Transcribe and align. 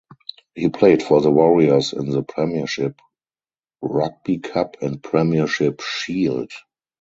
He 0.55 0.67
played 0.69 1.03
for 1.03 1.21
the 1.21 1.29
Warriors 1.29 1.93
in 1.93 2.09
the 2.09 2.23
Premiership 2.23 2.99
Rugby 3.83 4.39
Cup 4.39 4.77
and 4.81 4.99
Premiership 5.03 5.79
Shield. 5.81 6.51